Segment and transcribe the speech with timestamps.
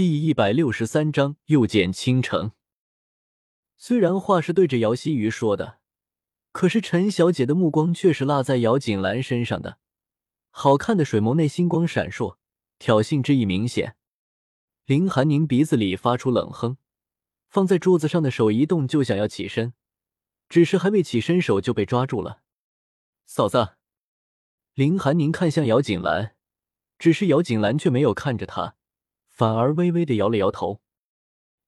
[0.00, 2.52] 第一百六十三章又见倾城。
[3.76, 5.80] 虽然话是对着姚希瑜说的，
[6.52, 9.78] 可是陈小姐的目光却是落在姚锦兰身上的，
[10.48, 12.38] 好看的水眸内星光闪烁，
[12.78, 13.94] 挑衅之意明显。
[14.86, 16.78] 林寒宁鼻子里发出冷哼，
[17.50, 19.74] 放在桌子上的手一动，就想要起身，
[20.48, 22.40] 只是还未起身，手就被抓住了。
[23.26, 23.74] 嫂子，
[24.72, 26.36] 林寒宁看向姚锦兰，
[26.98, 28.76] 只是姚锦兰却没有看着他，
[29.40, 30.82] 反而微微的摇了摇头。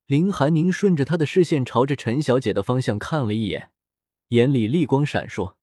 [0.05, 3.71] 林寒宁顺着他的视线朝着陈小姐的方向看了一眼，
[4.29, 5.55] 眼里厉光闪烁。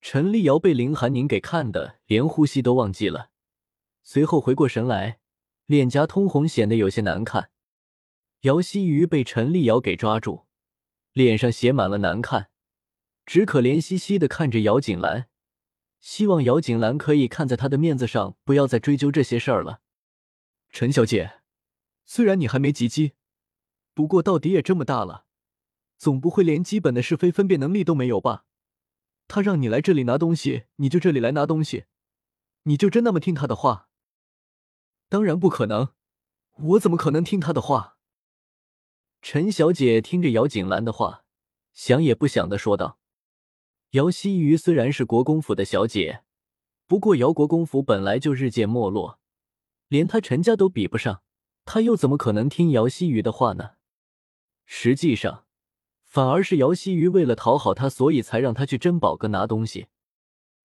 [0.00, 3.30] 陈立瑶被林寒宁给看的连呼吸都忘记了，
[4.04, 5.18] 随后回过神来，
[5.64, 7.50] 脸颊通红，显得有些难看。
[8.42, 10.46] 姚希瑜被陈立瑶给抓住，
[11.12, 12.50] 脸上写满了难看，
[13.24, 15.26] 只可怜兮兮的看着姚锦兰，
[15.98, 19.80] 希望姚锦兰可以看在他的面子上，不要再追究这些事儿了。
[20.70, 21.40] 陈小姐，
[22.04, 23.12] 虽然你还没及笄。
[23.94, 25.26] 不过，到底也这么大了，
[25.96, 28.44] 总不会连基本的是非分辨能力都没有吧？
[29.26, 31.86] 他让你来这里拿东西，你就这里来拿东西，
[32.64, 33.88] 你就真那么听他的话？
[35.08, 35.94] 当然不可能，
[36.58, 37.96] 我怎么可能听他的话？
[39.22, 41.24] 陈小姐听着姚锦兰的话，
[41.72, 43.00] 想也不想的说道
[43.92, 46.22] ：“姚希瑜虽然是国公府的小姐，
[46.86, 49.20] 不过姚国公府本来就日渐没落，
[49.88, 51.22] 连他陈家都比不上，
[51.64, 53.72] 他又怎么可能听姚希瑜的话呢？”
[54.66, 55.44] 实际上，
[56.04, 59.86] 反而是姚希瑜为了讨好他，所以才让他去珍宝阁拿东西。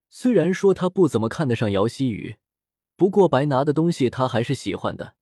[0.08, 2.36] 虽然说他不怎么看得上姚希瑜，
[2.96, 5.14] 不过白拿的东西他还是喜欢的。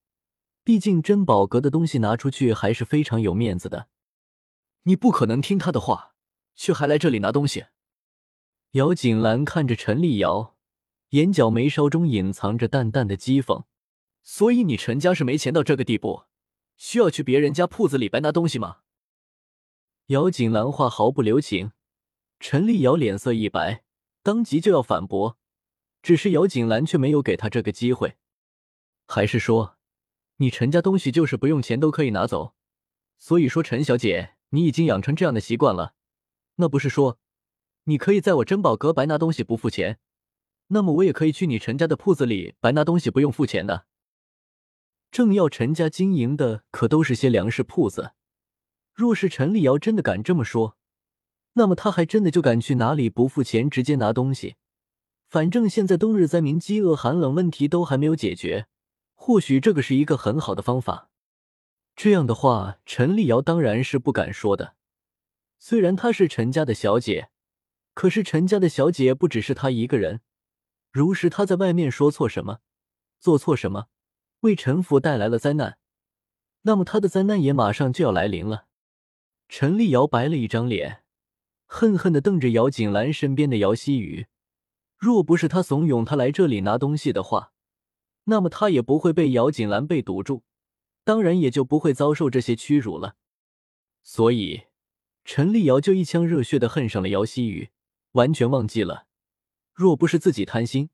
[0.65, 3.89] 毕竟珍宝阁的东西拿出去还是非常有面子的。
[4.83, 6.15] 你不可能听他的话，
[6.55, 7.67] 却还来这里拿东西。
[8.73, 10.57] 姚锦兰看着陈立瑶，
[11.11, 13.65] 眼角眉梢中隐藏着淡淡的讥讽。
[14.23, 16.25] 所以你陈家是没钱到这个地步？
[16.77, 18.79] 需要去别人家铺子里白拿东西吗？
[20.07, 21.73] 姚锦兰话毫不留情，
[22.39, 23.85] 陈立瑶脸色一白，
[24.23, 25.39] 当即就要反驳，
[26.03, 28.17] 只是姚锦兰却没有给他这个机会。
[29.07, 29.77] 还是说，
[30.37, 32.55] 你陈家东西就是不用钱都可以拿走？
[33.19, 35.95] 所以说，陈小姐，你已经养成这样的习惯了。
[36.57, 37.19] 那不是说，
[37.85, 39.99] 你可以在我珍宝阁白拿东西不付钱，
[40.69, 43.87] 那么我也可以去你陈家的铺子里白拿东西不用付钱的。
[45.11, 48.13] 正要陈家经营的可都是些粮食铺子，
[48.95, 50.77] 若是陈立瑶真的敢这么说，
[51.55, 54.57] 那么他还真的就敢去哪里不付钱直接拿东西。
[55.29, 58.67] 反正现在冬日灾民饥饿寒冷问题都还没有解决，
[59.15, 61.11] 或许这个是一个很好的方法。
[61.97, 64.75] 这样的话，陈立瑶当然是不敢说的。
[65.59, 67.31] 虽然她是陈家的小姐，
[67.95, 70.21] 可是陈家的小姐不只是她一个人。
[70.91, 72.61] 如是她在外面说错什么，
[73.19, 73.89] 做错什么。
[74.41, 75.79] 为陈府带来了灾难，
[76.63, 78.67] 那么他的灾难也马上就要来临了。
[79.49, 81.03] 陈立瑶白了一张脸，
[81.67, 84.27] 恨恨的瞪着姚锦兰身边的姚希雨。
[84.97, 87.53] 若不是他怂恿他来这里拿东西的话，
[88.25, 90.43] 那么他也不会被姚锦兰被堵住，
[91.05, 93.17] 当然也就不会遭受这些屈辱了。
[94.03, 94.65] 所以，
[95.25, 97.71] 陈立瑶就一腔热血的恨上了姚希雨，
[98.13, 99.07] 完全忘记了，
[99.73, 100.91] 若不是自己贪心，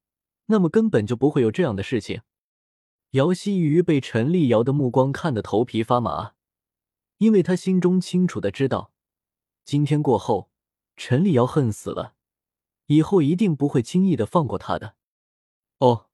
[0.46, 2.22] 那么根本就不会有这样的事情。
[3.16, 6.34] 姚希瑜被陈立瑶的目光看得头皮发麻，
[7.16, 8.92] 因为他心中清楚的知道，
[9.64, 10.50] 今天过后，
[10.98, 12.12] 陈立瑶恨死了，
[12.88, 14.96] 以后一定不会轻易的放过他的。
[15.78, 16.08] 哦，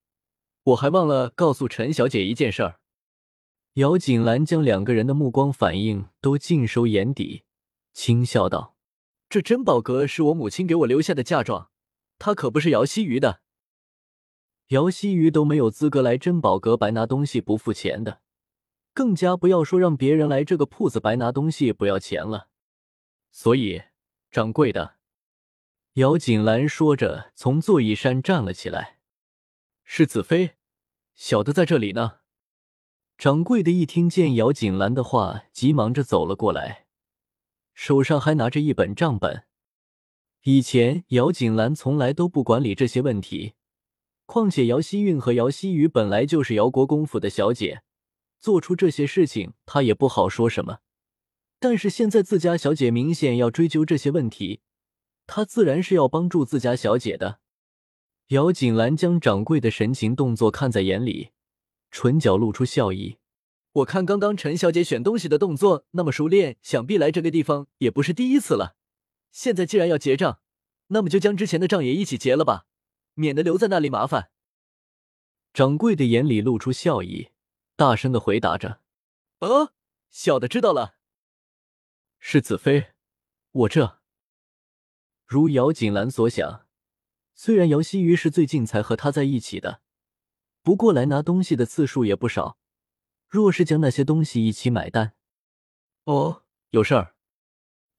[0.62, 2.78] 我还忘了告诉陈小姐一件事儿。
[3.72, 7.42] 姚锦兰将两个人的目光反应都尽收眼底，
[7.92, 8.76] 轻笑道
[9.28, 11.68] ：“这珍宝阁是我母亲给我留下的嫁妆，
[12.20, 13.40] 她可不是姚希瑜的。”
[14.72, 18.22] 姚希瑜都没有资格来珍宝阁白拿东西不付钱的，
[18.94, 22.48] 更加不要说让别人来这个铺子白拿东西不要钱了。
[23.30, 23.82] 所以，
[24.30, 24.94] 掌柜的，
[25.94, 28.98] 姚锦兰说着，从座椅上站了起来。
[29.84, 30.52] 是子妃，
[31.14, 32.20] 小的在这里呢。
[33.18, 36.86] 掌柜的一听见姚锦兰的话，急忙着走了过来，
[37.74, 39.44] 手上还拿着一本账本。
[40.44, 43.52] 以前姚锦兰从来都不管理这些问题。
[44.26, 47.82] 况且姚希韵和姚希雨本来就是姚国公府的小姐，
[48.38, 50.78] 做出这些事情，她也不好说什么。
[51.58, 54.60] 但是现在自家小姐明显要追究这些问题，
[55.26, 57.40] 她自然是要帮助自家小姐的。
[58.28, 61.30] 姚锦兰将掌柜的神情动作看在眼里，
[61.90, 63.18] 唇角露出笑意。
[63.74, 68.76] 我看刚刚陈小姐选东西的动作那么熟练，想必来这个地方也不是第一次了。
[69.30, 70.40] 现在既然要结账，
[70.88, 72.66] 那么就将之前的账也一起结了吧。
[73.14, 74.30] 免得留在那里麻烦。
[75.52, 77.30] 掌柜的眼里露出笑意，
[77.76, 78.80] 大声的回答着。
[79.40, 79.72] 呃，
[80.08, 80.96] 小的知道了。
[82.18, 82.92] 是子妃，
[83.50, 83.98] 我这……
[85.26, 86.66] 如姚锦兰所想，
[87.34, 89.80] 虽然姚希瑜是最近才和他在一起的，
[90.62, 92.58] 不过来拿东西的次数也不少。
[93.28, 95.14] 若是将那些东西一起买单，
[96.04, 97.14] 哦，有事儿。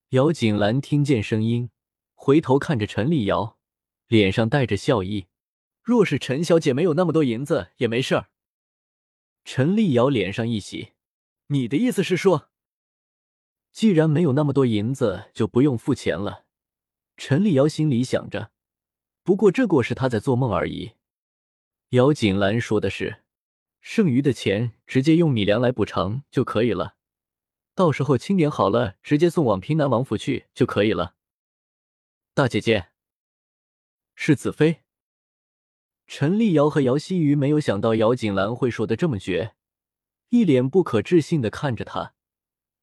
[0.09, 1.71] 姚锦兰听见声音，
[2.13, 3.57] 回头看着陈立瑶，
[4.13, 5.25] 脸上带着笑意。
[5.81, 8.29] 若是陈小姐没有那么多银子，也没事儿。
[9.43, 10.93] 陈丽瑶脸上一喜，
[11.47, 12.51] 你的意思是说，
[13.71, 16.45] 既然没有那么多银子，就不用付钱了？
[17.17, 18.51] 陈丽瑶心里想着，
[19.23, 20.91] 不过这过是她在做梦而已。
[21.89, 23.23] 姚锦兰说的是，
[23.81, 26.97] 剩余的钱直接用米粮来补偿就可以了。
[27.73, 31.15] 到时候清点好了，直接送往平南王府去就可以了。
[32.35, 32.89] 大姐姐，
[34.15, 34.83] 是子妃。
[36.05, 39.55] 陈立瑶和姚希瑜没有想到姚锦兰会说的这么绝，
[40.29, 42.13] 一脸不可置信的看着他。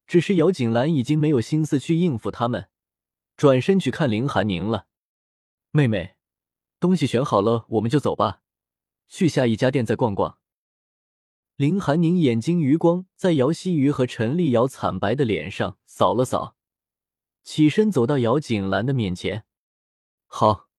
[0.06, 2.69] 只是姚锦兰已经没有心思去应付他们，
[3.37, 4.87] 转身去看林寒宁了。
[5.71, 6.17] 妹妹，
[6.81, 8.43] 东西选好了，我们就走吧，
[9.06, 10.38] 去下一家店再逛逛。
[11.55, 16.56] 林寒宁眼睛余光在姚希瑜和陈立瑶惨白的脸上扫了扫，
[17.44, 19.44] 起身走到姚锦兰的面前。
[20.26, 20.69] 好，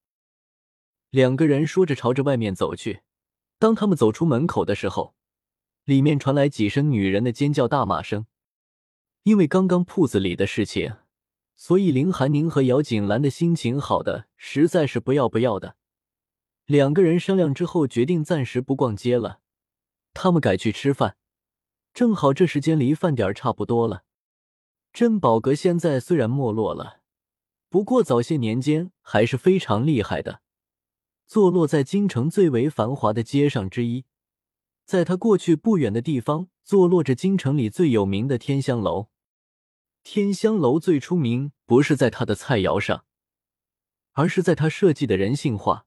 [1.12, 3.02] 两个人说着朝着外面走去。
[3.58, 5.14] 当他们走出门口的时候，
[5.84, 8.24] 里面传来几声女人的尖叫大骂声。
[9.24, 10.96] 因为刚刚铺子里的事情，
[11.54, 15.76] 所以林寒宁和姚锦兰的心情好的实在是不要不要的。
[16.64, 19.40] 两个人商量之后，决定暂时不逛街了。
[20.14, 21.16] 他们改去吃饭，
[21.92, 24.04] 正好这时间离饭点差不多了。
[24.94, 27.00] 珍宝阁现在虽然没落了，
[27.68, 30.41] 不过早些年间还是非常厉害的，
[31.32, 34.04] 坐落在京城最为繁华的街上之一。
[34.84, 39.08] 在他过去不远的地方，坐落着京城里最有名的天香楼。
[40.02, 43.06] 天香楼最出名不是在它的菜肴上，
[44.12, 45.86] 而是在它设计的人性化。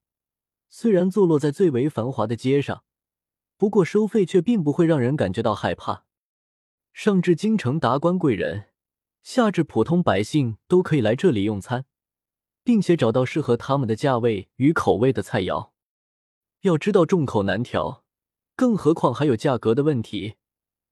[0.68, 2.84] 虽然坐落在最为繁华的街上。
[3.56, 6.06] 不过收费却并不会让人感觉到害怕，
[6.92, 8.70] 上至京城达官贵人，
[9.22, 11.86] 下至普通百姓都可以来这里用餐，
[12.66, 15.70] 并且找到适合他们的价位与口味的菜肴。
[16.62, 18.04] 要知道众口难调，
[18.56, 20.36] 更何况还有价格的问题。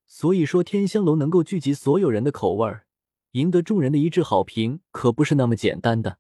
[0.06, 2.86] 所以说，天香楼能够聚集所有人的口味儿，
[3.32, 6.20] 赢得众人的一致好评，可不是那么简单的。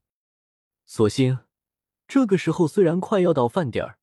[0.87, 1.39] 所幸，
[2.07, 3.99] 这个时候虽然快要到饭点儿。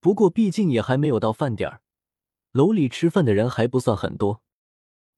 [0.00, 1.82] 不过，毕竟也还没有到饭点儿，
[2.52, 4.42] 楼里吃饭的人还不算很多。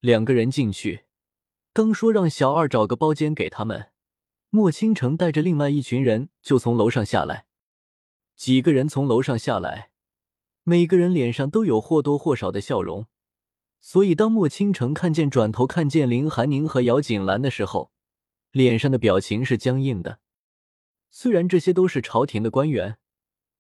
[0.00, 1.04] 两个人进去，
[1.72, 3.92] 刚说让小二找个包间给他们，
[4.54, 7.46] 莫倾城带着另外一群人就从楼上下来。
[8.36, 9.92] 几个人从楼上下来，
[10.62, 13.06] 每个人脸上都有或多或少的笑容。
[13.80, 17.92] 所以，当莫倾城看见转头看见林寒宁和姚锦兰的时候，
[18.50, 20.18] 脸上的表情是僵硬的。
[21.08, 22.98] 虽然这些都是朝廷的官员。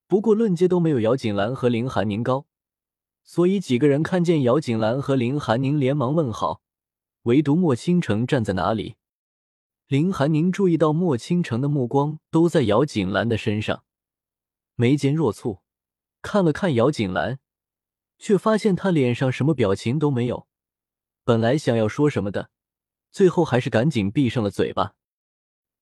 [0.06, 2.44] 不过论阶都没有姚锦兰和林寒宁高，
[3.24, 6.60] 所以几个人看见姚锦兰和林寒宁，连忙问好。
[7.22, 8.96] 唯独莫倾城站在哪里？
[9.92, 13.84] 林寒宁注意到莫倾城的目光都在姚锦兰的身上，
[14.74, 15.60] 眉间若蹙，
[16.22, 17.40] 看了看姚锦兰，
[18.18, 20.46] 却发现她脸上什么表情都没有。
[21.24, 22.48] 本来想要说什么的，
[23.10, 24.94] 最后还是赶紧闭上了嘴巴。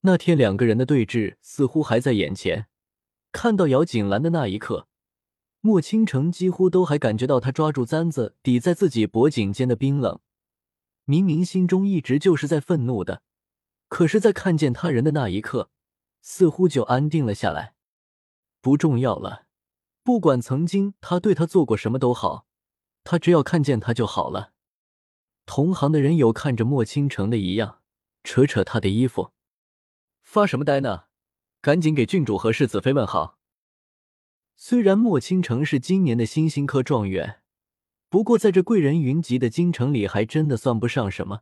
[0.01, 2.67] 那天两个人的对峙似乎还在眼前。
[3.31, 4.89] 看到姚锦兰的那一刻，
[5.61, 10.19] 莫倾城几乎都还感觉到她抓住簪子抵在自己脖颈间的冰冷。
[11.05, 13.23] 明明心中一直就是在愤怒的，
[13.91, 15.69] 可是，在看见他人的那一刻，
[16.23, 17.75] 似乎就安定了下来。
[18.61, 19.47] 不重要了，
[20.05, 22.47] 不管曾经他对他做过什么都好，
[23.03, 24.53] 他只要看见他就好了。
[25.45, 27.81] 同行的人有看着莫倾城的一样，
[28.23, 29.33] 扯扯他的衣服，
[30.23, 31.07] 发什么呆呢？
[31.61, 33.39] 赶紧给郡主和世子妃问好。
[34.57, 37.43] 虽然莫倾城是今年的新兴科状元，
[38.09, 41.41] 不过在这贵人云集的京城里，还真的算不上什么。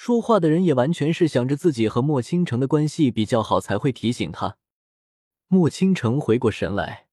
[0.00, 4.56] 说话的人也完全是想着自己和莫倾城的关系比较好，才会提醒他。
[5.48, 7.08] 莫倾城回过神来，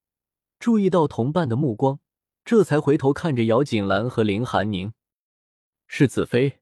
[0.60, 2.00] 注意到同伴的目光，
[2.46, 4.94] 这才回头看着姚锦兰和林寒宁
[5.88, 6.60] ：“世子妃，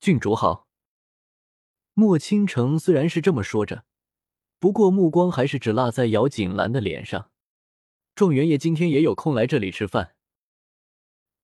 [0.00, 0.66] 郡主好。”
[1.92, 3.84] 莫倾城虽然是这么说着。
[4.58, 7.30] 不过目光还是只落在姚锦兰的脸上。
[8.14, 10.14] 状元爷今天也有空来这里吃饭。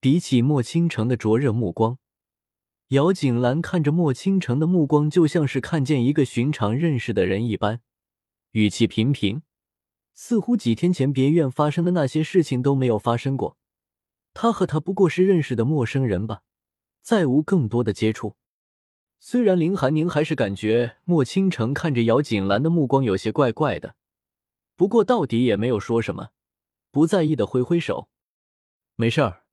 [0.00, 1.99] 比起莫倾城的灼热目光，
[2.88, 7.81] 姚锦兰看着莫倾城的目光就像是看见一个寻常认识的人一般，
[8.50, 9.43] 语气平平，
[10.12, 13.57] 似乎几天前别院发生的那些事情都没有发生过。
[14.35, 16.43] 他和他不过是认识的陌生人吧？
[17.00, 18.37] 再无更多的接触。
[19.19, 23.97] 虽然林寒宁还是感觉莫倾城看着姚锦兰的目光有些怪怪的，
[24.76, 26.29] 不过到底也没有说什么，
[26.91, 28.11] 不在意的挥挥手
[28.97, 29.45] ：“没事儿，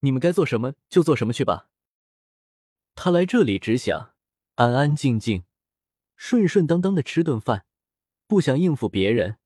[0.00, 1.66] 你们该做什么就做什么去吧。”
[3.00, 4.12] 他来这里只想
[4.56, 5.44] 安安静静、
[6.16, 7.64] 顺顺当当的吃顿饭，
[8.26, 9.38] 不想应付别人，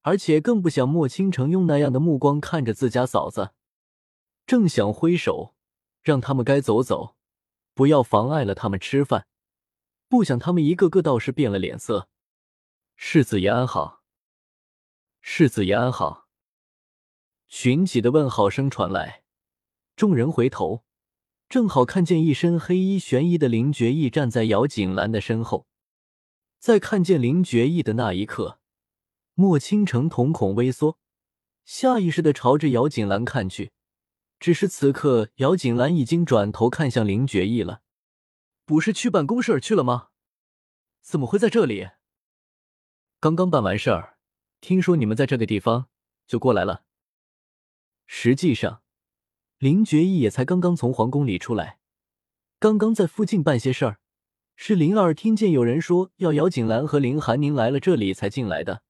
[0.00, 3.50] 而且更不想莫倾城用那样的目光看着自家嫂子。
[4.46, 5.54] 正想挥手
[6.02, 7.14] 让他们该走走。
[7.74, 9.26] 不要妨碍了他们吃饭，
[10.08, 12.08] 不想他们一个个倒是变了脸色。
[12.96, 14.02] 世子爷安好，
[15.20, 16.26] 世子爷安好。
[17.48, 19.24] 群起的问号声传来，
[19.94, 20.84] 众人回头，
[21.48, 25.66] 正好看见一身黑衣玄衣的林觉义站在姚锦兰的身后。
[26.58, 28.58] 在看见林觉义的那一刻，
[29.34, 30.98] 莫倾城瞳孔微缩，
[31.64, 33.72] 下意识的朝着姚锦兰看去。
[34.40, 37.82] 只是此刻，姚锦兰已经转头看向林觉义了。
[38.64, 40.08] 不是去办公室去了吗？
[41.02, 41.90] 怎么会在这里？
[43.20, 44.16] 刚刚办完事儿，
[44.62, 45.88] 听说你们在这个地方，
[46.26, 46.84] 就过来了。
[48.06, 48.82] 实际上，
[49.64, 51.78] 林觉义也才刚刚从皇宫里出来，
[52.60, 53.96] 刚刚在附近办些事儿。
[54.56, 58.82] 是林儿听见有人说要姚景兰和林寒宁来了这里，才进来的。